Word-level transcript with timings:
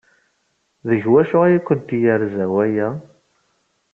Deg 0.87 1.03
wacu 1.11 1.37
ay 1.45 1.57
kent-yerza 1.59 2.45
waya? 2.53 2.87